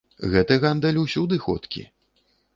[0.35, 1.87] Гэты гандаль усюды ходкі.